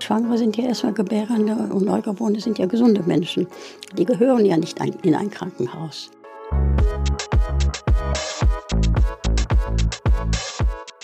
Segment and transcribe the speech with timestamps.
[0.00, 3.46] Schwangere sind ja erstmal Gebärende und Neugeborene sind ja gesunde Menschen.
[3.96, 6.10] Die gehören ja nicht in ein Krankenhaus.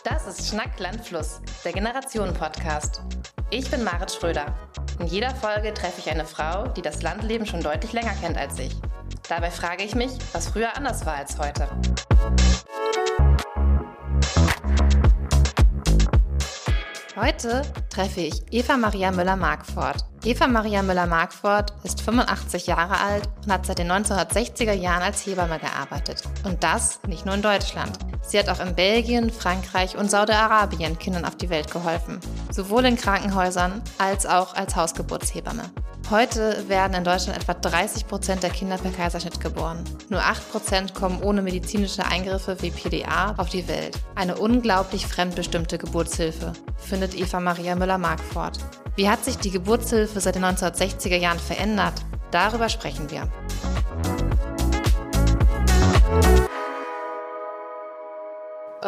[0.05, 3.03] Das ist Schnack Landfluss, der Generationen-Podcast.
[3.51, 4.47] Ich bin Marit Schröder.
[4.99, 8.59] In jeder Folge treffe ich eine Frau, die das Landleben schon deutlich länger kennt als
[8.59, 8.77] ich.
[9.29, 11.69] Dabei frage ich mich, was früher anders war als heute.
[17.21, 17.61] Heute
[17.91, 20.07] treffe ich Eva Maria Müller-Markfort.
[20.25, 25.59] Eva Maria Müller-Markfort ist 85 Jahre alt und hat seit den 1960er Jahren als Hebamme
[25.59, 26.23] gearbeitet.
[26.45, 27.99] Und das nicht nur in Deutschland.
[28.23, 32.21] Sie hat auch in Belgien, Frankreich und Saudi-Arabien Kindern auf die Welt geholfen.
[32.51, 35.65] Sowohl in Krankenhäusern als auch als Hausgeburtshebamme.
[36.11, 39.85] Heute werden in Deutschland etwa 30 Prozent der Kinder per Kaiserschnitt geboren.
[40.09, 43.97] Nur 8 Prozent kommen ohne medizinische Eingriffe wie PDA auf die Welt.
[44.17, 48.59] Eine unglaublich fremdbestimmte Geburtshilfe, findet Eva Maria Müller-Markfort.
[48.97, 51.95] Wie hat sich die Geburtshilfe seit den 1960er Jahren verändert?
[52.33, 53.29] Darüber sprechen wir.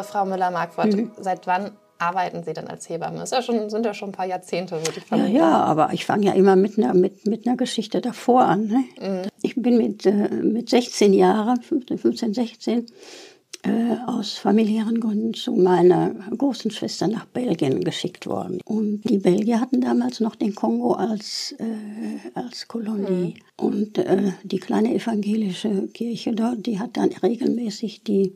[0.02, 1.12] Frau Müller-Markfort, mhm.
[1.18, 3.18] seit wann arbeiten Sie denn als Hebamme?
[3.18, 5.32] Das ja schon, sind ja schon ein paar Jahrzehnte, würde ich vermuten.
[5.32, 8.66] Ja, ja, aber ich fange ja immer mit einer, mit, mit einer Geschichte davor an.
[8.66, 8.84] Ne?
[9.00, 9.28] Mhm.
[9.42, 12.86] Ich bin mit, äh, mit 16 Jahren, 15, 15 16,
[13.64, 18.60] äh, aus familiären Gründen zu meiner großen Schwester nach Belgien geschickt worden.
[18.64, 23.34] Und die Belgier hatten damals noch den Kongo als, äh, als Kolonie.
[23.36, 23.64] Mhm.
[23.64, 28.34] Und äh, die kleine evangelische Kirche dort, die hat dann regelmäßig die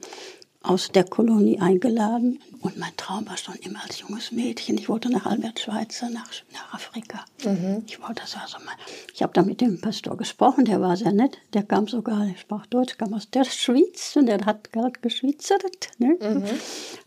[0.66, 2.40] aus der Kolonie eingeladen.
[2.60, 4.76] Und mein Traum war schon immer als junges Mädchen.
[4.76, 7.24] Ich wollte nach Albert Schweitzer, nach, nach Afrika.
[7.44, 7.84] Mhm.
[7.86, 8.74] Ich wollte, das war so mein,
[9.14, 11.38] ich habe da mit dem Pastor gesprochen, der war sehr nett.
[11.52, 15.90] Der kam sogar, der sprach Deutsch, kam aus der Schweiz und der hat gerade geschwitzert.
[15.98, 16.16] Ne?
[16.20, 16.44] Mhm.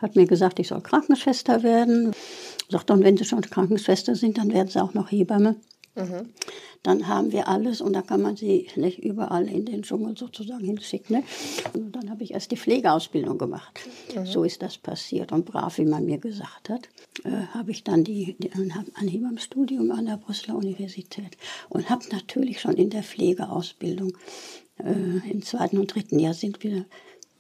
[0.02, 2.14] Hat mir gesagt, ich soll Krankenschwester werden.
[2.70, 5.56] Sagt dann, wenn Sie schon Krankenschwester sind, dann werden Sie auch noch Hebamme.
[5.96, 6.30] Mhm.
[6.84, 10.64] Dann haben wir alles und da kann man sie nicht überall in den Dschungel sozusagen
[10.64, 11.18] hinschicken.
[11.18, 11.24] Ne?
[11.74, 13.80] Und dann habe ich erst die Pflegeausbildung gemacht.
[14.16, 14.26] Mhm.
[14.26, 15.32] So ist das passiert.
[15.32, 16.88] Und brav, wie man mir gesagt hat,
[17.26, 22.62] äh, habe ich dann die, die, ein Hebammenstudium an der Brüsseler Universität und habe natürlich
[22.62, 24.18] schon in der Pflegeausbildung
[24.78, 26.86] äh, im zweiten und dritten Jahr sind wir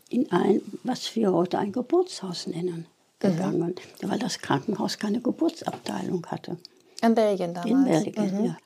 [0.09, 2.87] in ein, was wir heute ein Geburtshaus nennen,
[3.21, 3.27] mhm.
[3.27, 4.09] gegangen, mhm.
[4.09, 6.57] weil das Krankenhaus keine Geburtsabteilung hatte.
[7.01, 7.71] In Belgien damals?
[7.71, 8.45] In Belgien, mhm.
[8.45, 8.57] ja.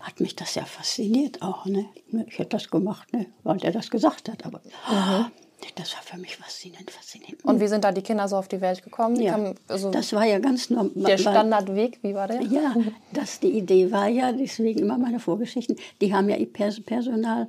[0.00, 1.66] Hat mich das ja fasziniert auch.
[1.66, 1.86] Ne?
[2.26, 3.26] Ich hätte das gemacht, ne?
[3.42, 4.46] weil der das gesagt hat.
[4.46, 5.26] Aber mhm.
[5.74, 7.44] das war für mich faszinierend, faszinierend.
[7.44, 9.20] Und wie sind da die Kinder so auf die Welt gekommen?
[9.20, 10.92] Ja, kamen, also das war ja ganz normal.
[10.94, 12.42] Der Standardweg, wie war der?
[12.42, 12.74] Ja,
[13.12, 17.48] das, die Idee war ja, deswegen immer meine Vorgeschichten, die haben ja ihr Personal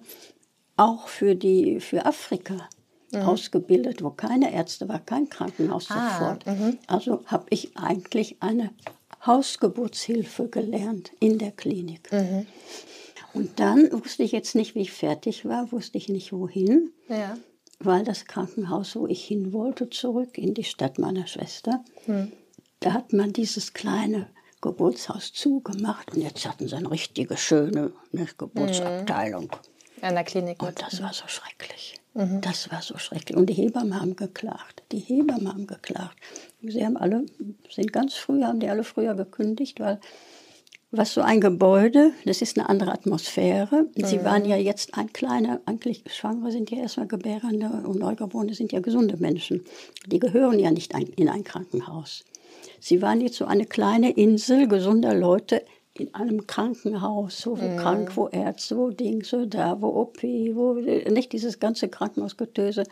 [0.75, 2.67] auch für, die, für Afrika
[3.11, 3.21] mhm.
[3.21, 6.45] ausgebildet, wo keine Ärzte war, kein Krankenhaus ah, sofort.
[6.45, 6.77] Mhm.
[6.87, 8.71] Also habe ich eigentlich eine
[9.25, 12.11] Hausgeburtshilfe gelernt in der Klinik.
[12.11, 12.45] Mhm.
[13.33, 17.37] Und dann wusste ich jetzt nicht, wie ich fertig war, wusste ich nicht wohin, ja.
[17.79, 22.31] weil das Krankenhaus, wo ich hin wollte, zurück in die Stadt meiner Schwester, mhm.
[22.79, 24.27] da hat man dieses kleine
[24.61, 29.43] Geburtshaus zugemacht und jetzt hatten sie eine richtige schöne ne, Geburtsabteilung.
[29.43, 30.03] Mhm.
[30.03, 30.61] An der Klinik.
[30.61, 31.95] Und das war so schrecklich.
[32.17, 32.41] Mhm.
[32.41, 33.37] Das war so schrecklich.
[33.37, 34.81] Und die Hebammen haben geklagt.
[34.91, 36.17] Die Hebammen haben geklagt.
[36.63, 37.25] Sie haben alle,
[37.69, 39.99] sind ganz früh, haben die alle früher gekündigt, weil
[40.89, 43.85] was so ein Gebäude, das ist eine andere Atmosphäre.
[43.95, 44.05] Mhm.
[44.05, 48.71] Sie waren ja jetzt ein kleiner, eigentlich Schwangere sind ja erstmal Gebärende und Neugeborene sind
[48.71, 49.63] ja gesunde Menschen.
[50.07, 52.23] Die gehören ja nicht in ein Krankenhaus.
[52.79, 55.61] Sie waren jetzt so eine kleine Insel gesunder Leute
[55.99, 57.77] in einem Krankenhaus, so wo mhm.
[57.77, 62.83] krank, wo Ärzte, wo Dings, so da, wo OP, wo nicht dieses ganze Krankenhausgetöse.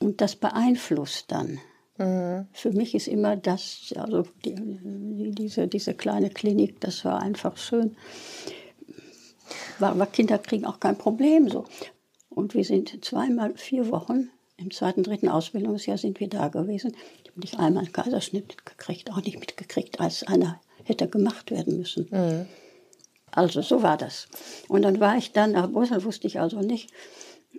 [0.00, 1.60] Und das beeinflusst dann.
[1.98, 2.46] Mhm.
[2.52, 4.54] Für mich ist immer das, also die,
[5.34, 7.96] diese, diese kleine Klinik, das war einfach schön.
[9.78, 11.64] War, war Kinder kriegen auch kein Problem so.
[12.30, 14.30] Und wir sind zweimal vier Wochen
[14.62, 16.94] im zweiten, dritten Ausbildungsjahr sind wir da gewesen.
[17.24, 21.78] Ich habe nicht einmal einen Kaiserschnitt gekriegt, auch nicht mitgekriegt, als einer hätte gemacht werden
[21.78, 22.08] müssen.
[22.10, 22.46] Mhm.
[23.30, 24.28] Also so war das.
[24.68, 26.90] Und dann war ich dann nach Brüssel, wusste ich also nicht,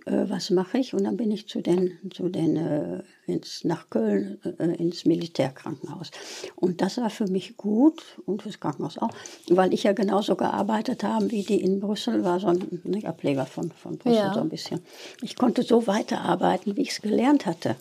[0.06, 0.94] äh, was mache ich.
[0.94, 6.10] Und dann bin ich zu den, zu den äh, ins, nach Köln äh, ins Militärkrankenhaus.
[6.54, 9.10] Und das war für mich gut und fürs Krankenhaus auch,
[9.48, 13.46] weil ich ja genauso gearbeitet habe wie die in Brüssel, war so ein ne, Ableger
[13.46, 14.34] von, von Brüssel ja.
[14.34, 14.80] so ein bisschen.
[15.22, 17.76] Ich konnte so weiterarbeiten, wie ich es gelernt hatte.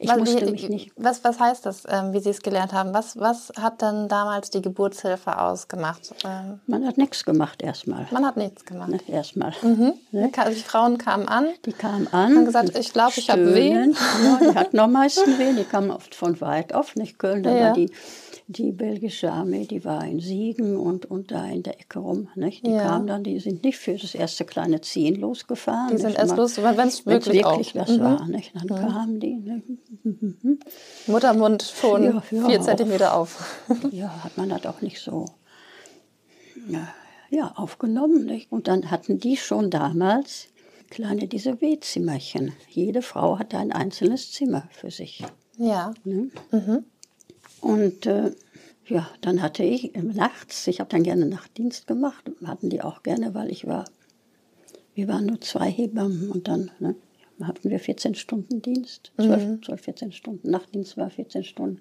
[0.00, 0.92] Ich was, musste mich nicht.
[0.96, 2.94] Was, was heißt das, ähm, wie Sie es gelernt haben?
[2.94, 6.14] Was, was hat dann damals die Geburtshilfe ausgemacht?
[6.24, 8.06] Ähm, man hat nichts gemacht erstmal.
[8.10, 8.90] Man hat nichts gemacht.
[8.90, 9.52] Ne, erstmal.
[9.62, 9.94] Mhm.
[10.12, 10.30] Ne?
[10.36, 11.48] Also die Frauen kamen an.
[11.64, 12.36] Die kamen an.
[12.36, 13.96] Haben gesagt, ich glaube, ich habe Wehen.
[14.22, 15.56] Ja, die hatten am meisten Wehen.
[15.56, 17.42] Die kamen oft von weit auf, nicht Köln.
[17.42, 17.66] Da ja.
[17.66, 17.90] war die
[18.50, 22.28] die belgische Armee, die war in Siegen und, und da in der Ecke rum.
[22.34, 22.66] Nicht?
[22.66, 22.82] Die ja.
[22.82, 25.90] kamen dann, die sind nicht für das erste kleine Ziehen losgefahren.
[25.94, 28.00] Die sind erst los, wenn es wirklich, wirklich das mhm.
[28.00, 28.26] war.
[28.26, 28.54] Nicht?
[28.56, 28.88] Dann mhm.
[28.88, 29.36] kamen die.
[29.36, 29.62] Ne?
[31.06, 33.62] Muttermund schon ja, ja, vier Zentimeter auf.
[33.92, 35.26] ja, hat man das auch nicht so
[37.30, 38.24] ja, aufgenommen.
[38.24, 38.50] Nicht?
[38.50, 40.48] Und dann hatten die schon damals
[40.88, 42.54] kleine diese W-Zimmerchen.
[42.70, 45.22] Jede Frau hatte ein einzelnes Zimmer für sich.
[45.58, 45.92] Ja.
[46.04, 46.30] Ne?
[46.50, 46.84] Mhm.
[47.60, 48.32] Und äh,
[48.86, 53.34] ja, dann hatte ich nachts, ich habe dann gerne Nachtdienst gemacht, hatten die auch gerne,
[53.34, 53.84] weil ich war,
[54.94, 56.94] wir waren nur zwei Hebammen und dann ne,
[57.42, 59.62] hatten wir 14 Stunden Dienst, 12, mhm.
[59.62, 61.80] 12, 14 Stunden, Nachtdienst war 14 Stunden.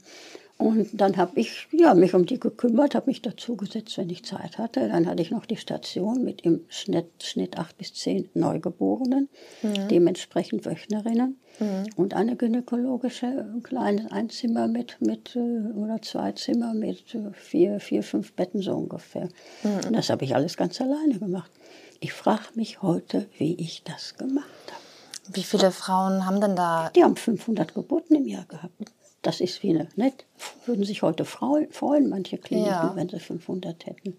[0.58, 4.58] Und dann habe ich ja, mich um die gekümmert, habe mich dazugesetzt, wenn ich Zeit
[4.58, 4.88] hatte.
[4.88, 9.30] Dann hatte ich noch die Station mit im Schnitt, Schnitt 8 bis 10 Neugeborenen,
[9.62, 9.88] mhm.
[9.90, 11.86] dementsprechend Wöchnerinnen mhm.
[11.96, 17.80] und eine gynäkologische, ein kleines Einzimmer mit, mit äh, oder zwei Zimmer mit äh, vier,
[17.80, 19.30] vier, fünf Betten so ungefähr.
[19.64, 19.94] Mhm.
[19.94, 21.52] Das habe ich alles ganz alleine gemacht.
[22.00, 25.36] Ich frage mich heute, wie ich das gemacht habe.
[25.36, 26.90] Wie viele Frauen haben denn da?
[26.96, 28.74] Die haben 500 Geburten im Jahr gehabt.
[29.22, 30.26] Das ist wie eine, nicht?
[30.66, 32.92] Würden sich heute freuen, manche Kliniken, ja.
[32.96, 34.18] wenn sie 500 hätten.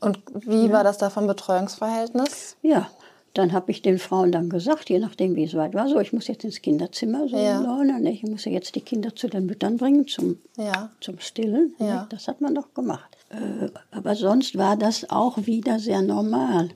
[0.00, 0.72] Und wie ja.
[0.72, 2.56] war das da vom Betreuungsverhältnis?
[2.62, 2.90] Ja,
[3.34, 6.12] dann habe ich den Frauen dann gesagt, je nachdem wie es weit war, so ich
[6.12, 7.60] muss jetzt ins Kinderzimmer, so ja.
[7.60, 8.10] Laune, ne?
[8.10, 10.90] ich muss jetzt die Kinder zu den Müttern bringen zum, ja.
[11.00, 11.74] zum Stillen.
[11.78, 11.88] Ne?
[11.88, 12.06] Ja.
[12.10, 13.16] Das hat man doch gemacht.
[13.30, 16.70] Äh, aber sonst war das auch wieder sehr normal.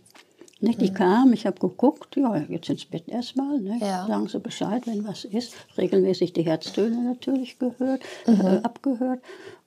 [0.63, 0.81] Nicht?
[0.81, 0.95] Die mhm.
[0.95, 3.61] kam, ich habe geguckt, ja, jetzt ins Bett erstmal.
[3.61, 3.79] Ne?
[3.81, 4.07] Ja.
[4.07, 5.55] Sagen Sie Bescheid, wenn was ist.
[5.77, 8.41] Regelmäßig die Herztöne natürlich gehört, mhm.
[8.41, 9.21] äh, abgehört.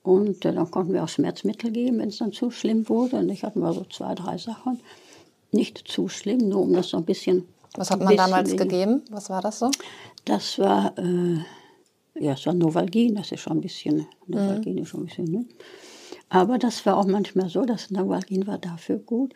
[0.03, 3.17] Und äh, dann konnten wir auch Schmerzmittel geben, wenn es dann zu schlimm wurde.
[3.17, 4.79] Und ich hatte mal so zwei, drei Sachen.
[5.51, 7.45] Nicht zu schlimm, nur um das so ein bisschen.
[7.75, 8.57] Was hat man damals wegen.
[8.57, 9.01] gegeben?
[9.09, 9.71] Was war das so?
[10.23, 11.39] Das war, äh,
[12.23, 14.81] ja, es war Novalgin, das ist schon ein bisschen, Novalgin mhm.
[14.83, 15.45] ist schon ein bisschen, ne?
[16.35, 19.33] Aber das war auch manchmal so, das Nawalgin war dafür gut,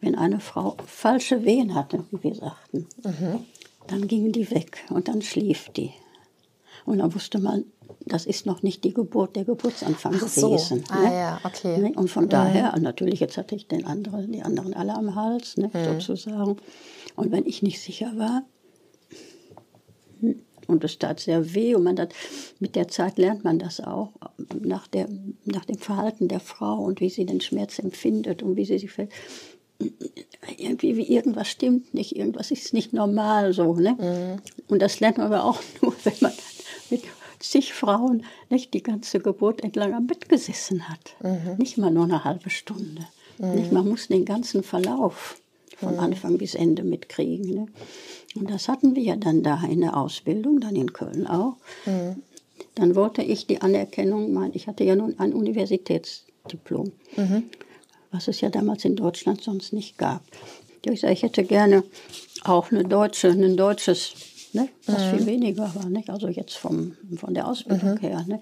[0.00, 2.88] wenn eine Frau falsche Wehen hatte, wie wir sagten.
[3.04, 3.44] Mhm.
[3.86, 5.92] Dann gingen die weg und dann schlief die.
[6.86, 7.66] Und dann wusste man,
[8.04, 10.50] das ist noch nicht die Geburt, der Geburtsanfang Ach so.
[10.50, 10.82] gewesen.
[10.88, 11.14] Ah, ne?
[11.14, 11.78] ja, okay.
[11.78, 11.92] Ne?
[11.94, 12.30] Und von mhm.
[12.30, 16.00] daher, natürlich, jetzt hatte ich den anderen, die anderen alle am Hals, ne, mhm.
[16.00, 16.56] sozusagen.
[17.14, 18.42] Und wenn ich nicht sicher war,
[20.70, 22.14] und es tat sehr weh und man hat,
[22.58, 24.12] mit der Zeit lernt man das auch,
[24.60, 25.08] nach, der,
[25.44, 28.90] nach dem Verhalten der Frau und wie sie den Schmerz empfindet und wie sie sich
[30.58, 33.74] irgendwie wie irgendwas stimmt nicht, irgendwas ist nicht normal so.
[33.74, 33.96] Ne?
[33.98, 34.42] Mhm.
[34.68, 36.32] Und das lernt man aber auch nur, wenn man
[36.90, 37.02] mit
[37.38, 41.16] zig Frauen nicht die ganze Geburt entlang am Bett gesessen hat.
[41.22, 41.56] Mhm.
[41.58, 43.06] Nicht mal nur eine halbe Stunde.
[43.38, 43.54] Mhm.
[43.54, 45.39] Nicht, man muss den ganzen Verlauf
[45.88, 45.98] von.
[45.98, 47.54] Anfang bis Ende mitkriegen.
[47.54, 47.66] Ne?
[48.34, 51.56] Und das hatten wir ja dann da in der Ausbildung, dann in Köln auch.
[51.86, 52.22] Mhm.
[52.74, 57.44] Dann wollte ich die Anerkennung, mein, ich hatte ja nun ein Universitätsdiplom, mhm.
[58.10, 60.22] was es ja damals in Deutschland sonst nicht gab.
[60.84, 61.82] Ich sage, ich hätte gerne
[62.44, 64.14] auch eine deutsche, ein deutsches
[64.52, 64.68] ne?
[64.86, 65.16] was mhm.
[65.16, 65.88] viel weniger war.
[65.88, 66.02] Ne?
[66.08, 67.98] Also jetzt vom, von der Ausbildung mhm.
[67.98, 68.24] her.
[68.26, 68.40] Ne?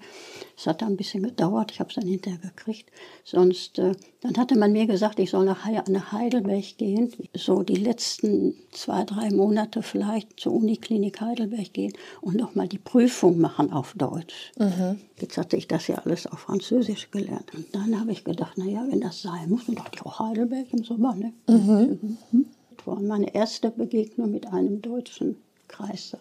[0.59, 2.91] Es hat ein bisschen gedauert, ich habe es dann hinterher gekriegt.
[3.23, 7.77] Sonst, äh, dann hatte man mir gesagt, ich soll nach, nach Heidelberg gehen, so die
[7.77, 13.93] letzten zwei, drei Monate vielleicht zur Uniklinik Heidelberg gehen und nochmal die Prüfung machen auf
[13.93, 14.51] Deutsch.
[14.57, 14.99] Mhm.
[15.21, 17.53] Jetzt hatte ich das ja alles auf Französisch gelernt.
[17.55, 20.73] Und dann habe ich gedacht, naja, wenn das sein muss, dann dachte ich auch Heidelberg
[20.73, 21.15] im Sommer.
[21.15, 21.31] Ne?
[21.47, 22.17] Mhm.
[22.31, 22.45] Mhm.
[22.75, 25.37] Das war meine erste Begegnung mit einem Deutschen.
[25.69, 26.19] Kreissaal.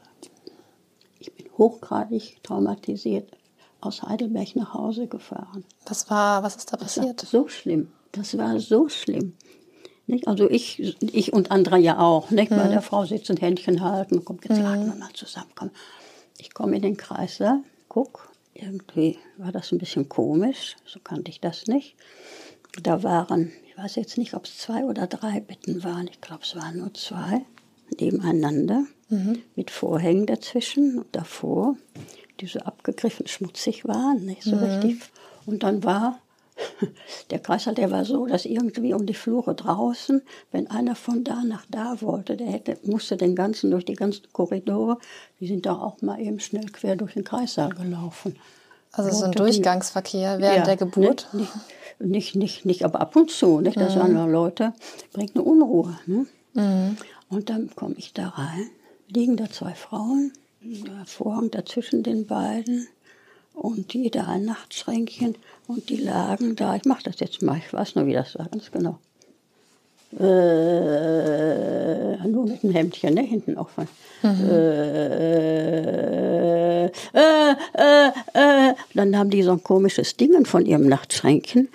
[1.19, 3.38] Ich bin hochgradig traumatisiert
[3.81, 5.65] aus Heidelberg nach Hause gefahren.
[5.87, 7.23] Was war, was ist da passiert?
[7.23, 7.89] Das war so schlimm.
[8.13, 9.35] Das war so schlimm.
[10.07, 10.27] Nicht?
[10.27, 12.31] Also ich, ich und andere ja auch.
[12.31, 12.51] Nicht?
[12.51, 12.57] Mhm.
[12.57, 14.65] Bei der Frau sitzen, Händchen halten, kommt jetzt mhm.
[14.65, 15.51] wir mal zusammen.
[15.55, 15.71] Komm.
[16.39, 21.41] Ich komme in den Kreissaal, guck, irgendwie war das ein bisschen komisch, so kannte ich
[21.41, 21.97] das nicht.
[22.83, 26.43] Da waren, ich weiß jetzt nicht, ob es zwei oder drei Betten waren, ich glaube
[26.45, 27.45] es waren nur zwei,
[28.01, 29.43] nebeneinander mhm.
[29.57, 31.77] mit Vorhängen dazwischen und davor,
[32.41, 34.63] die so abgegriffen schmutzig waren, nicht so mhm.
[34.65, 35.01] richtig.
[35.47, 36.19] Und dann war
[37.31, 41.43] der Kreislauf, der war so, dass irgendwie um die Flure draußen, wenn einer von da
[41.45, 44.99] nach da wollte, der hätte, musste den ganzen, durch die ganzen Korridore,
[45.41, 48.37] die sind da auch mal eben schnell quer durch den Kreissaal gelaufen.
[48.93, 51.29] Also so ein Durchgangsverkehr während ja, der Geburt?
[51.33, 51.53] Nicht,
[52.01, 53.77] nicht, nicht, nicht, aber ab und zu, nicht?
[53.77, 54.31] Das mhm.
[54.31, 54.73] Leute,
[55.13, 55.99] bringt eine Unruhe.
[56.07, 56.27] Ne?
[56.55, 56.97] Mhm.
[57.29, 58.71] Und dann komme ich da rein
[59.09, 60.33] liegen da zwei Frauen
[61.07, 62.89] Vorhang dazwischen den beiden
[63.55, 65.37] und jeder ein Nachtschränkchen
[65.67, 66.77] und die lagen da.
[66.77, 68.99] Ich mache das jetzt mal, ich weiß nur, wie das war, ganz genau.
[70.19, 70.27] Äh,
[72.27, 73.23] nur mit dem Hemdchen, ne?
[73.23, 73.87] hinten offen.
[74.23, 74.49] Mhm.
[74.51, 75.27] Äh,
[76.87, 81.69] äh, äh, äh, dann haben die so ein komisches Ding von ihrem Nachtschränkchen.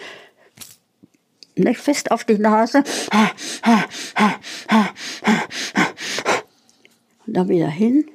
[1.55, 2.83] Ne, fest auf die Nase.
[7.27, 8.05] Und dann wieder hin.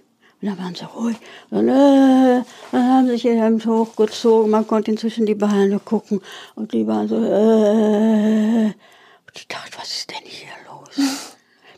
[0.41, 1.17] Und dann waren sie ruhig.
[1.51, 2.43] Und, äh,
[2.73, 4.51] dann haben sie sich ihr Hemd hochgezogen.
[4.51, 6.21] Man konnte inzwischen die Beine gucken.
[6.55, 8.67] Und die waren so, äh.
[8.67, 11.07] Und ich dachte, was ist denn hier los?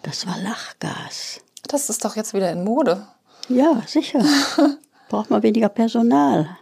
[0.03, 1.41] Das war Lachgas.
[1.69, 3.07] Das ist doch jetzt wieder in Mode.
[3.49, 4.23] Ja, sicher.
[5.09, 6.57] Braucht man weniger Personal.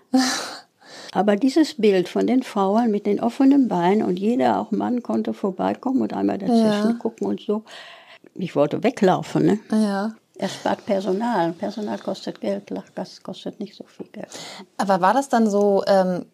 [1.12, 5.34] Aber dieses Bild von den Frauen mit den offenen Beinen und jeder, auch Mann, konnte
[5.34, 6.96] vorbeikommen und einmal dazwischen ja.
[6.98, 7.64] gucken und so.
[8.34, 9.58] Ich wollte weglaufen, ne?
[9.70, 10.14] Ja.
[10.38, 11.52] Er spart Personal.
[11.52, 14.28] Personal kostet Geld, Lachgas kostet nicht so viel Geld.
[14.76, 16.26] Aber war das dann so ähm,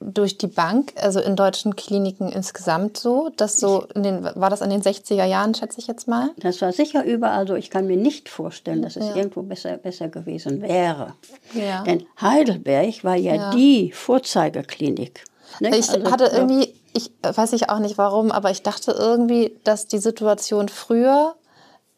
[0.00, 4.60] durch die Bank, also in deutschen Kliniken insgesamt so, dass so in den, war das
[4.60, 6.30] in den 60er Jahren, schätze ich jetzt mal?
[6.38, 7.54] Das war sicher überall so.
[7.54, 9.16] Ich kann mir nicht vorstellen, dass es ja.
[9.16, 11.14] irgendwo besser, besser gewesen wäre.
[11.54, 11.82] Ja.
[11.82, 13.50] Denn Heidelberg war ja, ja.
[13.50, 15.24] die Vorzeigeklinik.
[15.60, 15.76] Ne?
[15.76, 19.86] Ich also, hatte irgendwie, ich weiß ich auch nicht warum, aber ich dachte irgendwie, dass
[19.86, 21.34] die Situation früher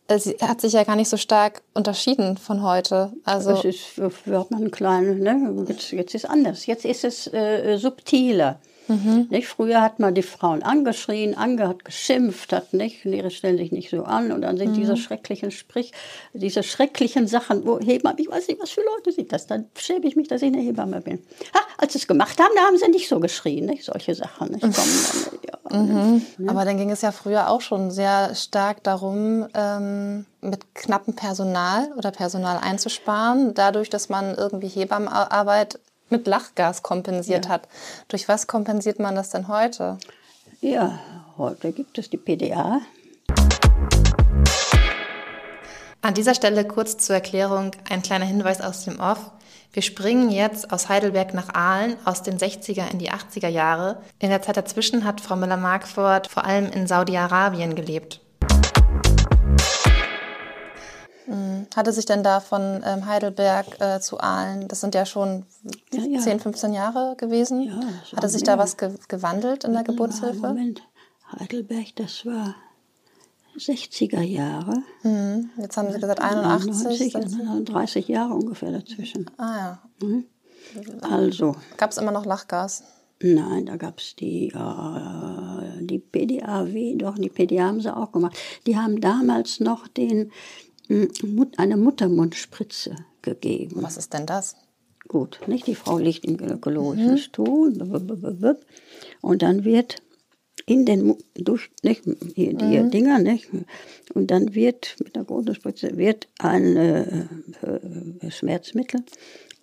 [0.09, 3.13] sie hat sich ja gar nicht so stark unterschieden von heute.
[3.25, 5.65] Also es ist, wird man klein, ne?
[5.69, 6.67] jetzt, jetzt ist anders.
[6.67, 8.61] Jetzt ist es äh, subtiler.
[8.88, 9.26] Mhm.
[9.31, 9.49] Nicht?
[9.49, 13.90] Früher hat man die Frauen angeschrien, ange hat geschimpft, hat nicht, die stellen sich nicht
[13.90, 14.75] so an und dann sind mhm.
[14.75, 15.93] diese schrecklichen Sprich,
[16.33, 20.07] diese schrecklichen Sachen, wo Hebammen, ich weiß nicht, was für Leute sind das, dann schäme
[20.07, 21.19] ich mich, dass ich eine Hebamme bin.
[21.55, 23.85] Ha, als sie es gemacht haben, da haben sie nicht so geschrien, nicht?
[23.85, 24.52] solche Sachen.
[24.52, 24.62] Nicht?
[24.62, 24.73] Komm,
[25.47, 26.23] ja, mhm.
[26.38, 26.50] ne?
[26.50, 31.93] Aber dann ging es ja früher auch schon sehr stark darum, ähm, mit knappem Personal
[31.97, 37.51] oder Personal einzusparen, dadurch, dass man irgendwie Hebammenarbeit mit Lachgas kompensiert ja.
[37.51, 37.69] hat.
[38.09, 39.99] Durch was kompensiert man das denn heute?
[40.61, 40.99] Ja,
[41.37, 42.81] heute gibt es die PDA.
[46.03, 49.33] An dieser Stelle kurz zur Erklärung ein kleiner Hinweis aus dem Off.
[49.73, 54.01] Wir springen jetzt aus Heidelberg nach Aalen aus den 60er in die 80er Jahre.
[54.19, 58.21] In der Zeit dazwischen hat Frau Müller-Markford vor allem in Saudi-Arabien gelebt.
[61.75, 65.45] Hatte sich denn da von ähm, Heidelberg äh, zu Aalen, das sind ja schon
[65.92, 66.21] ja, ja.
[66.21, 67.80] 10, 15 Jahre gewesen, ja,
[68.16, 68.56] hatte sich mehr.
[68.56, 70.38] da was ge gewandelt in der Geburtshilfe?
[70.38, 70.83] Moment,
[71.38, 72.54] Heidelberg, das war
[73.59, 74.83] 60er Jahre.
[75.02, 75.50] Mhm.
[75.56, 77.16] Jetzt haben Sie gesagt 81.
[77.16, 79.30] 91, 30 Jahre ungefähr dazwischen.
[79.37, 80.06] Ah ja.
[80.06, 80.26] Mhm.
[81.00, 81.56] Also.
[81.76, 82.85] Gab es immer noch Lachgas?
[83.23, 88.37] Nein, da gab es die, äh, die PDAW, doch, die PDA haben sie auch gemacht.
[88.66, 90.33] Die haben damals noch den,
[91.57, 93.83] eine Muttermundspritze gegeben.
[93.83, 94.57] Was ist denn das?
[95.09, 95.66] Gut, nicht?
[95.66, 97.19] Die Frau liegt im gynäkologischen mhm.
[97.19, 98.57] Stuhl
[99.21, 100.02] und dann wird
[100.64, 102.02] in den durch nicht,
[102.35, 102.90] hier, die mhm.
[102.90, 103.49] Dinger nicht
[104.14, 109.05] und dann wird mit der großen Spritze wird ein äh, Schmerzmittel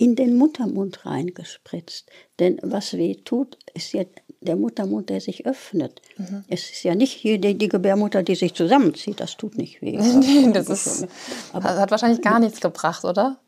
[0.04, 2.12] in den Muttermund reingespritzt.
[2.38, 4.04] Denn was weh tut, ist ja
[4.42, 6.02] der Muttermund, der sich öffnet.
[6.18, 6.44] Mhm.
[6.50, 9.22] Es ist ja nicht die, die, Gebärmutter, die sich zusammenzieht.
[9.22, 9.96] Das tut nicht weh.
[10.54, 11.08] das ist,
[11.54, 13.40] aber, hat wahrscheinlich gar nichts gebracht, oder?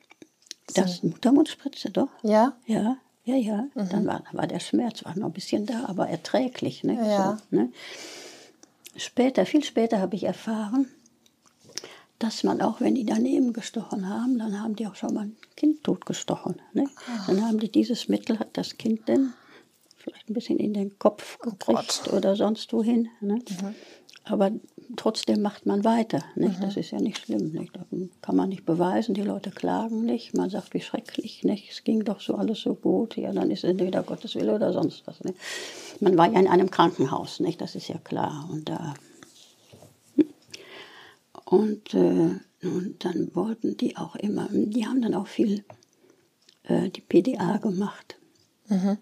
[0.73, 2.07] Das Muttermundspritze, doch.
[2.23, 2.53] Ja?
[2.67, 2.95] Ja,
[3.25, 3.67] ja, ja.
[3.75, 3.89] Mhm.
[3.89, 6.85] Dann war, war der Schmerz war noch ein bisschen da, aber erträglich.
[6.85, 6.93] Ne?
[6.93, 7.37] Ja.
[7.51, 7.71] So, ne?
[8.95, 10.87] Später, viel später habe ich erfahren,
[12.25, 15.37] dass man auch, wenn die daneben gestochen haben, dann haben die auch schon mal ein
[15.55, 16.59] Kind totgestochen.
[16.73, 16.85] Ne?
[17.07, 17.25] Ah.
[17.27, 19.33] Dann haben die dieses Mittel, hat das Kind dann
[19.95, 23.09] vielleicht ein bisschen in den Kopf gekriegt oh oder sonst wohin.
[23.21, 23.35] Ne?
[23.35, 23.75] Mhm.
[24.23, 24.51] Aber
[24.95, 26.23] trotzdem macht man weiter.
[26.35, 26.57] Nicht?
[26.57, 26.63] Mhm.
[26.63, 27.51] Das ist ja nicht schlimm.
[27.51, 27.75] Nicht?
[27.75, 27.85] Das
[28.21, 29.13] kann man nicht beweisen.
[29.13, 30.35] Die Leute klagen nicht.
[30.35, 31.43] Man sagt, wie schrecklich.
[31.43, 31.71] Nicht?
[31.71, 33.17] Es ging doch so alles so gut.
[33.17, 35.23] Ja, dann ist es entweder Gottes Wille oder sonst was.
[35.23, 35.37] Nicht?
[35.99, 37.39] Man war ja in einem Krankenhaus.
[37.39, 37.61] Nicht?
[37.61, 38.49] Das ist ja klar.
[38.51, 38.95] Und da.
[41.45, 45.63] Und, äh, und dann wollten die auch immer, die haben dann auch viel
[46.63, 48.17] äh, die PDA gemacht.
[48.67, 48.97] Mhm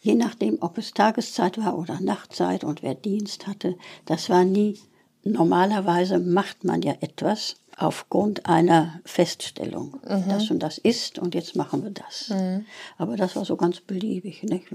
[0.00, 4.78] je nachdem, ob es Tageszeit war oder Nachtzeit und wer Dienst hatte, das war nie,
[5.24, 10.00] normalerweise macht man ja etwas aufgrund einer Feststellung.
[10.08, 10.28] Mhm.
[10.28, 12.30] Das und das ist und jetzt machen wir das.
[12.30, 12.64] Mhm.
[12.96, 14.42] Aber das war so ganz beliebig.
[14.42, 14.66] Nicht?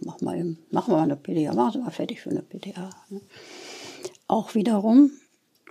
[0.00, 2.90] Mach mal eben, machen wir mal eine PDA, machen Sie mal fertig für eine PDA.
[3.10, 3.20] Ne?
[4.28, 5.10] Auch wiederum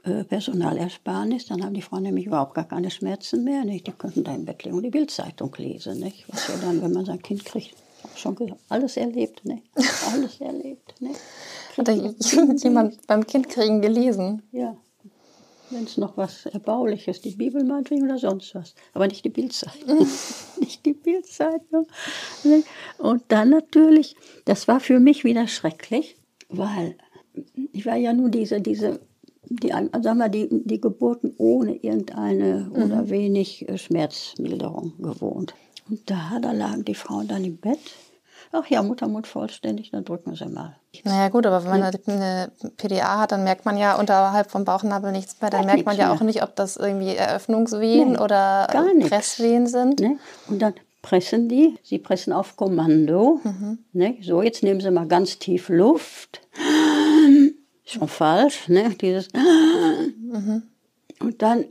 [0.06, 3.66] äh, Personalersparnis, dann haben die Frauen nämlich überhaupt gar keine Schmerzen mehr.
[3.66, 3.88] Nicht?
[3.88, 6.00] Die könnten da im Bett liegen und die Bildzeitung lesen.
[6.00, 6.26] Nicht?
[6.32, 7.76] Was ja dann, wenn man sein Kind kriegt,
[8.16, 8.38] schon
[8.70, 9.64] alles erlebt, ne?
[10.12, 11.10] Alles erlebt, ne?
[11.78, 14.44] Hat jemand beim Kindkriegen gelesen?
[14.52, 14.78] Ja.
[15.72, 18.76] wenn es noch was Erbauliches, die Bibel meinetwegen oder sonst was.
[18.94, 20.08] Aber nicht die Bildzeitung.
[20.60, 21.88] nicht die Bildzeitung.
[23.00, 26.16] Und dann natürlich, das war für mich wieder schrecklich,
[26.48, 26.96] weil
[27.74, 29.00] ich war ja nun diese, diese
[29.50, 32.84] die, sagen wir, die, die Geburten ohne irgendeine mhm.
[32.84, 35.54] oder wenig äh, Schmerzmilderung gewohnt.
[35.90, 37.80] Und da, da lagen die Frauen dann im Bett
[38.56, 40.76] ach ja, Muttermund vollständig, dann drücken sie mal.
[41.04, 45.12] Naja gut, aber wenn man eine PDA hat, dann merkt man ja unterhalb vom Bauchnabel
[45.12, 45.50] nichts mehr.
[45.50, 46.16] Dann merkt man ja mehr.
[46.16, 48.68] auch nicht, ob das irgendwie Eröffnungswehen nee, oder
[49.02, 50.00] Presswehen sind.
[50.00, 50.18] Nee.
[50.48, 53.40] Und dann pressen die, sie pressen auf Kommando.
[53.44, 53.80] Mhm.
[53.94, 54.18] Ne?
[54.22, 56.42] So, jetzt nehmen sie mal ganz tief Luft.
[57.86, 58.90] Schon falsch, ne?
[58.90, 59.28] Dieses.
[59.34, 60.64] Mhm.
[61.20, 61.66] Und dann.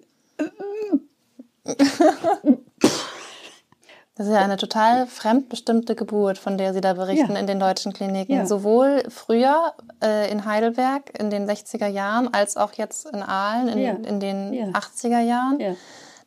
[4.17, 7.39] Das ist ja eine total fremdbestimmte Geburt, von der Sie da berichten ja.
[7.39, 8.37] in den deutschen Kliniken.
[8.37, 8.47] Ja.
[8.47, 13.79] Sowohl früher äh, in Heidelberg in den 60er Jahren als auch jetzt in Aalen in,
[13.79, 13.93] ja.
[13.93, 15.59] in den 80er Jahren.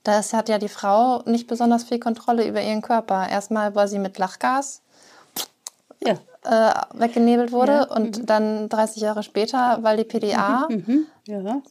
[0.04, 3.30] Da hat ja die Frau nicht besonders viel Kontrolle über ihren Körper.
[3.30, 4.82] Erstmal war sie mit Lachgas
[6.48, 8.26] äh, weggenebelt wurde und mhm.
[8.26, 11.06] dann 30 Jahre später, weil die PDA mhm.
[11.28, 11.62] Mhm.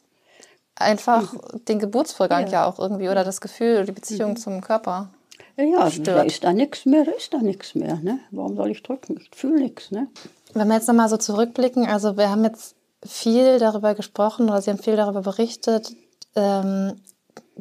[0.75, 1.65] einfach mhm.
[1.65, 2.67] den Geburtsvorgang ja.
[2.67, 4.37] auch irgendwie oder das Gefühl, die Beziehung mhm.
[4.37, 5.11] zum Körper
[5.57, 6.09] ja, stört.
[6.09, 7.97] da ist da nichts mehr, da ist da nichts mehr.
[8.03, 8.21] Ne?
[8.31, 9.19] Warum soll ich drücken?
[9.19, 9.91] Ich fühle nichts.
[9.91, 10.09] Ne?
[10.53, 14.71] Wenn wir jetzt nochmal so zurückblicken, also wir haben jetzt viel darüber gesprochen oder Sie
[14.71, 15.95] haben viel darüber berichtet,
[16.35, 17.01] ähm,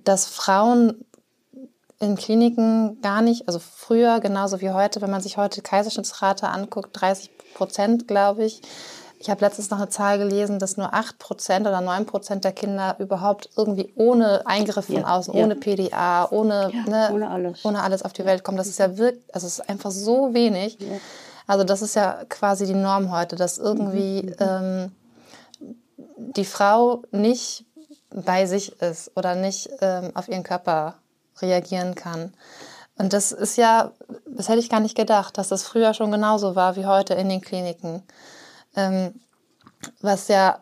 [0.03, 1.05] dass Frauen
[1.99, 6.89] in Kliniken gar nicht, also früher genauso wie heute, wenn man sich heute Kaiserschnittsrate anguckt,
[6.93, 8.61] 30 Prozent, glaube ich,
[9.25, 13.49] ich habe letztens noch eine Zahl gelesen, dass nur 8% oder 9% der Kinder überhaupt
[13.57, 15.43] irgendwie ohne Eingriff von ja, außen, ja.
[15.43, 17.65] ohne PDA, ohne, ja, ne, ohne, alles.
[17.65, 18.57] ohne alles auf die Welt kommen.
[18.57, 20.77] Das ist ja wirklich, also es ist einfach so wenig.
[21.47, 24.35] Also das ist ja quasi die Norm heute, dass irgendwie mhm.
[24.39, 24.91] ähm,
[26.17, 27.65] die Frau nicht
[28.13, 30.95] bei sich ist oder nicht ähm, auf ihren Körper
[31.41, 32.33] reagieren kann.
[32.97, 33.91] Und das ist ja,
[34.25, 37.29] das hätte ich gar nicht gedacht, dass das früher schon genauso war wie heute in
[37.29, 38.03] den Kliniken.
[38.75, 39.19] Ähm,
[40.01, 40.61] was ja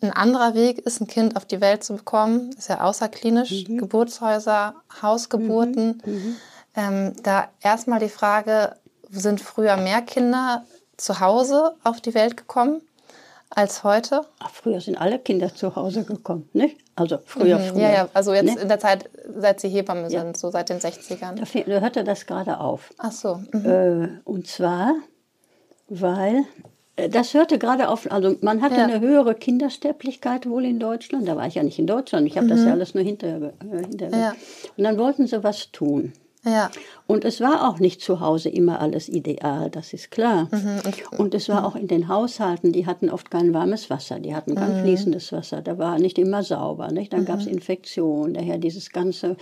[0.00, 3.78] ein anderer Weg ist, ein Kind auf die Welt zu bekommen, ist ja außerklinisch, mhm.
[3.78, 6.02] Geburtshäuser, Hausgeburten.
[6.04, 6.12] Mhm.
[6.12, 6.36] Mhm.
[6.74, 8.76] Ähm, da erstmal die Frage,
[9.10, 10.64] sind früher mehr Kinder
[10.96, 12.80] zu Hause auf die Welt gekommen
[13.54, 14.22] als heute?
[14.38, 16.76] Ach, früher sind alle Kinder zu Hause gekommen, nicht?
[16.94, 17.80] Also früher, mhm, früher.
[17.82, 18.62] Ja, ja, also jetzt ne?
[18.62, 20.20] in der Zeit, seit Sie Hebamme ja.
[20.20, 21.36] sind, so seit den 60ern.
[21.36, 22.90] Da, da hörte das gerade auf.
[22.98, 23.40] Ach so.
[23.52, 23.66] Mhm.
[23.66, 24.94] Äh, und zwar,
[25.88, 26.44] weil
[26.96, 28.84] äh, das hörte gerade auf, also man hatte ja.
[28.84, 31.28] eine höhere Kindersterblichkeit wohl in Deutschland.
[31.28, 32.50] Da war ich ja nicht in Deutschland, ich habe mhm.
[32.50, 33.52] das ja alles nur hinterher.
[33.60, 34.34] Äh, hinter ja.
[34.76, 36.12] Und dann wollten sie was tun.
[36.44, 36.70] Ja.
[37.06, 40.48] Und es war auch nicht zu Hause immer alles ideal, das ist klar.
[40.50, 41.18] Mhm.
[41.18, 44.54] Und es war auch in den Haushalten, die hatten oft kein warmes Wasser, die hatten
[44.54, 44.82] kein mhm.
[44.82, 46.90] fließendes Wasser, da war nicht immer sauber.
[46.90, 47.12] Nicht?
[47.12, 47.26] Dann mhm.
[47.26, 49.36] gab es Infektionen, daher dieses ganze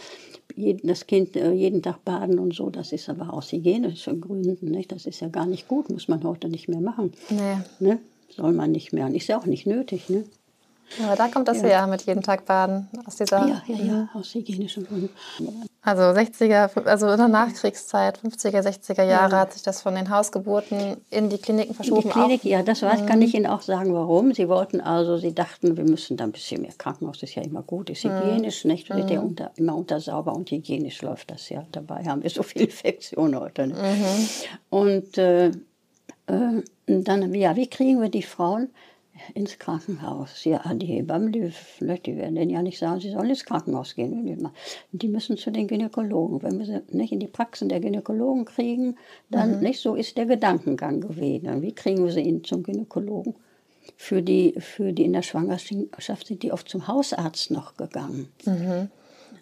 [0.82, 4.92] das Kind äh, jeden Tag baden und so, das ist aber aus hygienischen Gründen, nicht?
[4.92, 7.12] das ist ja gar nicht gut, muss man heute nicht mehr machen.
[7.30, 7.58] Nee.
[7.78, 7.98] Ne?
[8.28, 9.06] Soll man nicht mehr.
[9.06, 10.08] Und ist ja auch nicht nötig.
[10.08, 10.24] Ne?
[10.98, 11.68] Ja, da kommt das ja.
[11.68, 12.88] her mit jeden Tag baden.
[13.06, 15.10] Aus dieser, ja, ja, ja, aus hygienischen Gründen.
[15.82, 19.38] Also 60er, also in der Nachkriegszeit, 50er, 60er Jahre, ja.
[19.40, 22.02] hat sich das von den Hausgeburten in die Kliniken verschoben.
[22.02, 22.44] In die Klinik, auch.
[22.44, 24.34] ja, das weiß, kann ich Ihnen auch sagen, warum.
[24.34, 26.72] Sie wollten also, sie dachten, wir müssen da ein bisschen mehr.
[26.76, 28.10] Krankenhaus ist ja immer gut, ist mhm.
[28.10, 28.70] hygienisch, mhm.
[28.72, 28.90] nicht?
[28.90, 31.64] Wird ja unter, immer unter sauber und hygienisch läuft das ja.
[31.72, 33.68] Dabei haben wir so viele Infektionen heute.
[33.68, 33.74] Ne?
[33.74, 34.28] Mhm.
[34.68, 38.68] Und äh, äh, dann, ja, wie kriegen wir die Frauen?
[39.34, 40.44] Ins Krankenhaus.
[40.44, 44.50] Ja, die Hebammen, die, die werden denen ja nicht sagen, sie sollen ins Krankenhaus gehen.
[44.92, 46.42] Die müssen zu den Gynäkologen.
[46.42, 48.96] Wenn wir sie nicht in die Praxen der Gynäkologen kriegen,
[49.30, 49.60] dann mhm.
[49.60, 51.62] nicht so ist der Gedankengang gewesen.
[51.62, 53.34] Wie kriegen wir sie in, zum Gynäkologen?
[53.96, 58.28] Für die, für die in der Schwangerschaft sind die oft zum Hausarzt noch gegangen.
[58.44, 58.90] Mhm.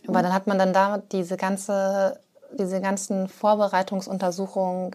[0.06, 2.18] Aber dann hat man dann da diese ganze
[2.56, 4.92] diese ganzen Vorbereitungsuntersuchungen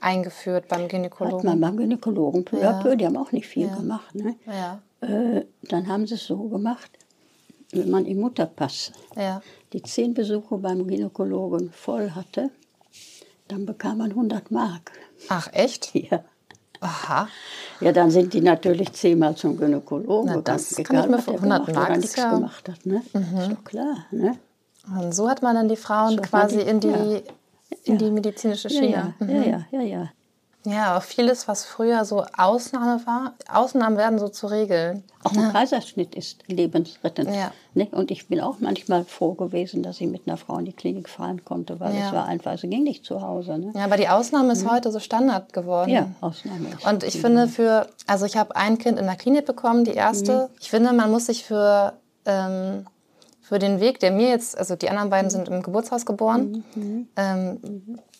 [0.00, 1.38] eingeführt beim Gynäkologen?
[1.38, 2.80] Hat man beim Gynäkologen, peu ja.
[2.80, 3.74] peu, die haben auch nicht viel ja.
[3.74, 4.14] gemacht.
[4.14, 4.36] Ne?
[4.46, 4.80] Ja.
[5.00, 6.90] Äh, dann haben sie es so gemacht,
[7.72, 9.40] wenn man im Mutterpass ja.
[9.72, 12.50] die zehn Besuche beim Gynäkologen voll hatte,
[13.48, 14.92] dann bekam man 100 Mark.
[15.28, 15.92] Ach, echt?
[16.10, 16.24] Ja.
[16.80, 17.28] Aha.
[17.80, 20.84] Ja, dann sind die natürlich zehnmal zum Gynäkologen Na, das gegangen.
[20.84, 22.34] kann ich mir für 100 Mark oder nichts ja.
[22.34, 22.84] gemacht hat.
[22.84, 23.02] Ne?
[23.14, 23.38] Mhm.
[23.38, 24.06] Ist doch klar.
[24.10, 24.38] Ne?
[24.94, 27.22] Und so hat man dann die Frauen quasi die, in die
[27.84, 29.14] in die medizinische Schiene.
[29.20, 29.44] Ja, ja, mhm.
[29.44, 30.10] ja, ja, ja.
[30.66, 35.04] Ja, auch vieles, was früher so Ausnahme war, Ausnahmen werden so zu Regeln.
[35.22, 35.50] Auch ein ja.
[35.50, 37.30] Kaiserschnitt ist lebensrettend.
[37.32, 37.52] Ja.
[37.74, 37.86] Ne?
[37.92, 41.08] Und ich bin auch manchmal froh gewesen, dass ich mit einer Frau in die Klinik
[41.08, 42.08] fahren konnte, weil ja.
[42.08, 43.58] es war einfach, es ging nicht zu Hause.
[43.58, 43.72] Ne?
[43.76, 44.72] Ja, aber die Ausnahme ist mhm.
[44.72, 45.90] heute so Standard geworden.
[45.90, 46.70] Ja, Ausnahme.
[46.70, 49.92] Ist Und ich finde für, also ich habe ein Kind in der Klinik bekommen, die
[49.92, 50.48] erste.
[50.50, 50.56] Mhm.
[50.60, 51.92] Ich finde, man muss sich für
[52.24, 52.86] ähm,
[53.46, 56.64] für den Weg, der mir jetzt, also die anderen beiden sind im Geburtshaus geboren.
[56.74, 57.08] Mhm.
[57.16, 57.60] Ähm,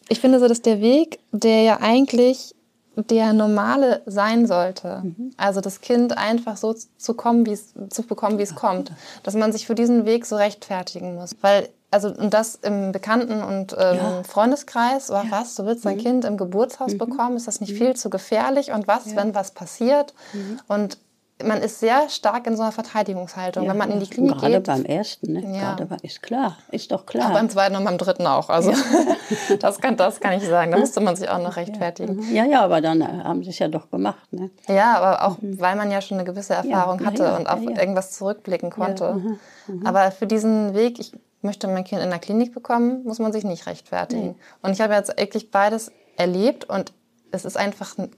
[0.09, 2.55] ich finde so, dass der Weg, der ja eigentlich
[2.95, 5.03] der normale sein sollte.
[5.03, 5.33] Mhm.
[5.37, 8.93] Also das Kind einfach so zu kommen, wie es zu bekommen, wie es kommt,
[9.25, 13.43] dass man sich für diesen Weg so rechtfertigen muss, weil also und das im Bekannten-
[13.43, 14.23] und ähm, ja.
[14.23, 15.31] Freundeskreis, war ja.
[15.31, 16.03] was, du willst dein mhm.
[16.03, 16.99] Kind im Geburtshaus mhm.
[16.99, 17.79] bekommen, ist das nicht mhm.
[17.79, 19.17] viel zu gefährlich und was, ja.
[19.17, 20.15] wenn was passiert?
[20.33, 20.61] Mhm.
[20.69, 20.99] Und
[21.45, 23.65] man ist sehr stark in so einer Verteidigungshaltung.
[23.65, 24.65] Ja, Wenn man in die Klinik gerade geht.
[24.65, 25.41] Gerade beim ersten, ne?
[25.55, 25.75] Ja.
[25.75, 27.27] Gerade bei, ist klar, ist doch klar.
[27.27, 28.49] Aber beim zweiten und beim dritten auch.
[28.49, 28.77] Also ja.
[29.61, 30.73] das, kann, das kann ich sagen.
[30.73, 32.23] Da musste man sich auch noch rechtfertigen.
[32.35, 34.33] Ja, ja, aber dann äh, haben sie es ja doch gemacht.
[34.33, 34.51] Ne?
[34.67, 35.61] Ja, aber auch, mhm.
[35.61, 39.15] weil man ja schon eine gewisse Erfahrung hatte und auf irgendwas zurückblicken konnte.
[39.15, 39.39] Mhm.
[39.67, 39.87] Mhm.
[39.87, 43.45] Aber für diesen Weg, ich möchte mein Kind in der Klinik bekommen, muss man sich
[43.45, 44.37] nicht rechtfertigen.
[44.63, 46.95] Und ich habe jetzt wirklich beides erlebt und
[47.31, 48.11] es ist einfach ein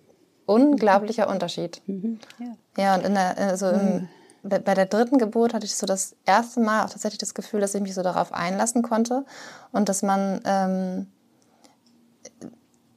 [0.48, 1.82] unglaublicher Unterschied.
[1.86, 2.18] Mhm.
[2.38, 2.82] Ja.
[2.82, 4.08] ja, und in der, also im,
[4.42, 7.74] bei der dritten Geburt hatte ich so das erste Mal auch tatsächlich das Gefühl, dass
[7.74, 9.24] ich mich so darauf einlassen konnte
[9.72, 11.06] und dass man, ähm,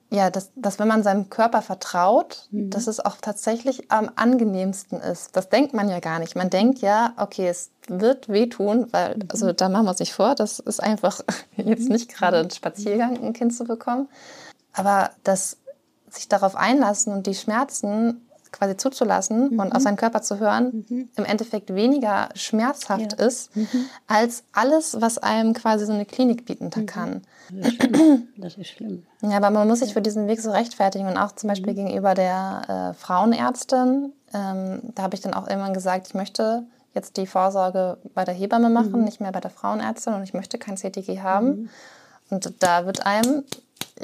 [0.09, 2.69] ja, dass, dass wenn man seinem Körper vertraut, mhm.
[2.69, 5.35] dass es auch tatsächlich am angenehmsten ist.
[5.35, 6.35] Das denkt man ja gar nicht.
[6.35, 9.27] Man denkt ja, okay, es wird wehtun, weil, mhm.
[9.29, 11.21] also da machen wir es nicht vor, das ist einfach
[11.57, 14.07] jetzt nicht gerade ein Spaziergang, ein Kind zu bekommen.
[14.73, 15.57] Aber das
[16.11, 18.21] sich darauf einlassen und die Schmerzen
[18.51, 19.59] quasi zuzulassen mhm.
[19.59, 21.09] und auf seinen Körper zu hören, mhm.
[21.15, 23.25] im Endeffekt weniger schmerzhaft ja.
[23.25, 23.67] ist, mhm.
[24.07, 26.85] als alles, was einem quasi so eine Klinik bieten mhm.
[26.85, 27.21] kann.
[27.49, 28.27] Das ist, schlimm.
[28.37, 29.03] das ist schlimm.
[29.21, 31.77] Ja, aber man muss sich für diesen Weg so rechtfertigen und auch zum Beispiel mhm.
[31.77, 34.13] gegenüber der äh, Frauenärztin.
[34.33, 38.33] Ähm, da habe ich dann auch irgendwann gesagt, ich möchte jetzt die Vorsorge bei der
[38.33, 39.05] Hebamme machen, mhm.
[39.05, 41.69] nicht mehr bei der Frauenärztin und ich möchte kein CTG haben.
[42.29, 43.43] Und da wird einem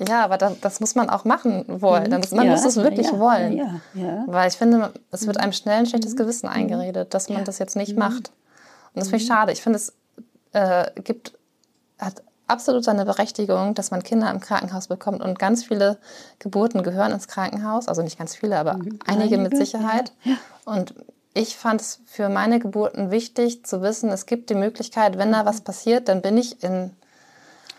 [0.08, 2.12] ja, aber das, das, muss man auch machen wollen.
[2.12, 2.36] Mhm.
[2.36, 3.58] Man ja, muss es wirklich ja, wollen.
[3.94, 6.18] Ja, Weil ich finde, es wird einem schnell ein schlechtes mhm.
[6.18, 8.00] Gewissen eingeredet, dass man das jetzt nicht mhm.
[8.00, 8.32] macht.
[8.94, 9.52] Und das finde ich schade.
[9.52, 9.94] Ich finde, es
[10.54, 11.34] äh, gibt,
[12.00, 15.22] hat absolut seine Berechtigung, dass man Kinder im Krankenhaus bekommt.
[15.22, 15.98] Und ganz viele
[16.40, 17.88] Geburten gehören ins Krankenhaus.
[17.88, 19.00] Also nicht ganz viele, aber mhm.
[19.06, 20.12] einige, einige, mit Sicherheit.
[20.66, 20.94] Und
[21.34, 25.46] ich fand es für meine Geburten wichtig zu wissen, es gibt die Möglichkeit, wenn da
[25.46, 26.92] was passiert, dann bin ich in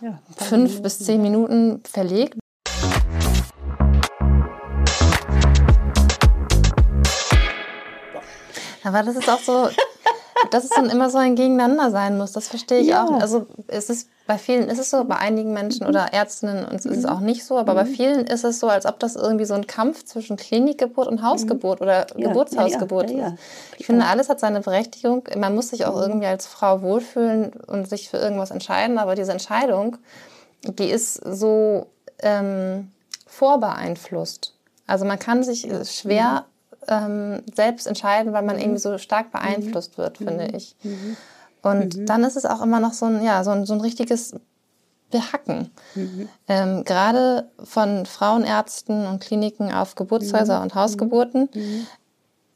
[0.00, 0.82] ja, fünf Minuten.
[0.82, 2.38] bis zehn Minuten verlegt.
[8.84, 9.68] Aber das ist auch so,
[10.50, 12.32] dass es dann immer so ein Gegeneinander sein muss.
[12.32, 13.04] Das verstehe ich ja.
[13.04, 13.20] auch.
[13.20, 17.06] Also es ist bei vielen ist es so, bei einigen Menschen oder Ärztinnen ist es
[17.06, 17.94] auch nicht so, aber bei mhm.
[17.94, 21.80] vielen ist es so, als ob das irgendwie so ein Kampf zwischen Klinikgeburt und Hausgeburt
[21.80, 23.34] oder ja, Geburtshausgeburt ja, ist.
[23.78, 25.26] Ich finde, alles hat seine Berechtigung.
[25.34, 26.02] Man muss sich auch mhm.
[26.02, 29.96] irgendwie als Frau wohlfühlen und sich für irgendwas entscheiden, aber diese Entscheidung,
[30.62, 31.86] die ist so
[32.18, 32.92] ähm,
[33.26, 34.52] vorbeeinflusst.
[34.86, 36.44] Also man kann sich schwer
[36.88, 38.62] ähm, selbst entscheiden, weil man mhm.
[38.62, 40.76] irgendwie so stark beeinflusst wird, finde ich.
[41.62, 42.06] Und mhm.
[42.06, 44.34] dann ist es auch immer noch so ein, ja, so ein, so ein richtiges
[45.10, 45.70] Behacken.
[45.94, 46.28] Mhm.
[46.48, 50.62] Ähm, Gerade von Frauenärzten und Kliniken auf Geburtshäuser mhm.
[50.64, 51.48] und Hausgeburten.
[51.54, 51.60] Mhm.
[51.60, 51.86] mhm.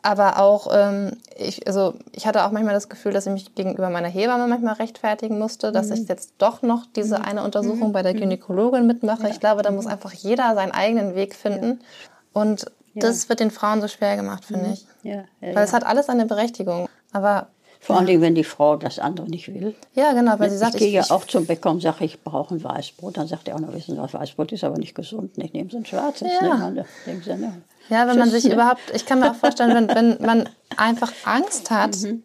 [0.05, 3.89] Aber auch, ähm, ich, also ich hatte auch manchmal das Gefühl, dass ich mich gegenüber
[3.89, 5.93] meiner Hebamme manchmal rechtfertigen musste, dass mhm.
[5.93, 7.25] ich jetzt doch noch diese mhm.
[7.25, 9.23] eine Untersuchung bei der Gynäkologin mitmache.
[9.23, 9.29] Ja.
[9.29, 11.79] Ich glaube, da muss einfach jeder seinen eigenen Weg finden.
[11.79, 12.43] Ja.
[12.43, 13.01] Und ja.
[13.01, 14.87] das wird den Frauen so schwer gemacht, finde ich.
[15.03, 15.25] Ja.
[15.41, 16.89] Weil es hat alles eine Berechtigung.
[17.13, 17.49] Aber
[17.83, 19.75] vor allem, wenn die Frau das andere nicht will.
[19.95, 22.55] Ja, genau, weil sie sagt, ich gehe ja auch zum Bäcker und sage, ich brauche
[22.55, 23.17] ein Weißbrot.
[23.17, 25.33] Dann sagt er auch noch, wissen Sie, Weißbrot ist aber nicht gesund.
[25.37, 26.29] Ich nehme so ein schwarzes.
[26.41, 26.85] Ja, ne?
[27.05, 27.63] Sie, ne?
[27.89, 28.55] ja wenn man sich ne?
[28.55, 32.23] überhaupt, ich kann mir auch vorstellen, wenn, wenn man einfach Angst hat, mhm.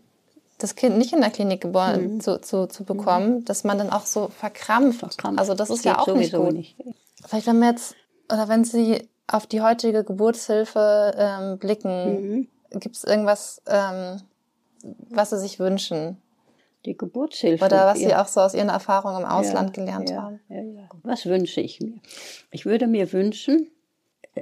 [0.60, 2.19] das Kind nicht in der Klinik geboren mhm.
[2.19, 3.45] zu, zu, zu bekommen, mhm.
[3.45, 4.99] dass man dann auch so verkrampft.
[4.99, 5.39] verkrampft.
[5.39, 6.53] Also das ist ja auch nicht gut.
[6.53, 6.75] Nicht.
[7.25, 7.95] Vielleicht wenn wir jetzt,
[8.32, 12.47] oder wenn Sie auf die heutige Geburtshilfe ähm, blicken, mhm.
[12.79, 13.61] gibt es irgendwas...
[13.67, 14.21] Ähm,
[15.09, 16.17] was sie sich wünschen.
[16.85, 17.65] Die Geburtshilfe.
[17.65, 18.09] Oder was ja.
[18.09, 20.39] sie auch so aus ihren Erfahrungen im Ausland ja, gelernt ja, haben.
[21.03, 21.99] Was wünsche ich mir?
[22.51, 23.69] Ich würde mir wünschen,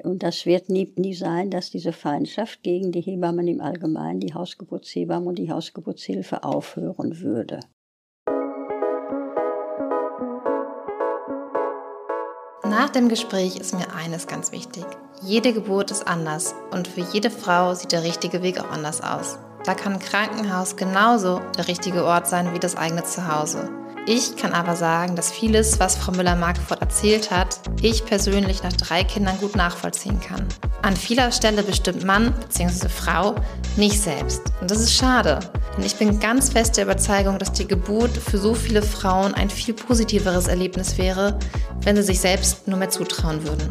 [0.03, 4.33] und das wird nie, nie sein, dass diese Feindschaft gegen die Hebammen im Allgemeinen, die
[4.33, 7.61] Hausgeburtshebammen und die Hausgeburtshilfe aufhören würde.
[12.77, 14.83] Nach dem Gespräch ist mir eines ganz wichtig.
[15.21, 19.39] Jede Geburt ist anders und für jede Frau sieht der richtige Weg auch anders aus.
[19.63, 23.69] Da kann Krankenhaus genauso der richtige Ort sein wie das eigene Zuhause.
[24.07, 29.03] Ich kann aber sagen, dass vieles, was Frau Müller-Markfurt erzählt hat, ich persönlich nach drei
[29.03, 30.45] Kindern gut nachvollziehen kann.
[30.83, 32.87] An vieler Stelle bestimmt Mann bzw.
[32.87, 33.33] Frau
[33.77, 34.43] nicht selbst.
[34.61, 35.39] Und das ist schade,
[35.75, 39.49] denn ich bin ganz fest der Überzeugung, dass die Geburt für so viele Frauen ein
[39.49, 41.39] viel positiveres Erlebnis wäre,
[41.81, 43.67] wenn sie sich selbst nur mehr zutrauen würden.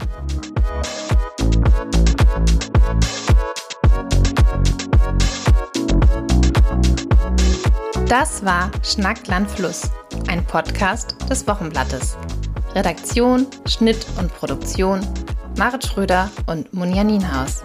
[8.08, 9.90] Das war Schnackland Fluss,
[10.28, 12.16] ein Podcast des Wochenblattes.
[12.74, 15.00] Redaktion, Schnitt und Produktion
[15.56, 17.62] Marit Schröder und Munja Nienhaus.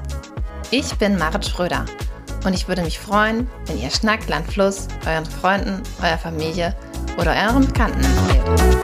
[0.71, 1.85] Ich bin Marit Schröder
[2.45, 6.75] und ich würde mich freuen, wenn ihr Schnackland Fluss euren Freunden, eurer Familie
[7.17, 8.78] oder euren Bekannten empfehlt.